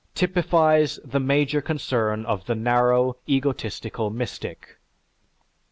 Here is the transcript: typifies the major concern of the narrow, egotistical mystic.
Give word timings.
typifies 0.15 0.99
the 1.05 1.19
major 1.19 1.61
concern 1.61 2.25
of 2.25 2.47
the 2.47 2.55
narrow, 2.55 3.17
egotistical 3.29 4.09
mystic. 4.09 4.79